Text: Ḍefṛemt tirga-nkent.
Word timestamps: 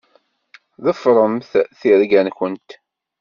Ḍefṛemt 0.85 1.51
tirga-nkent. 1.79 2.69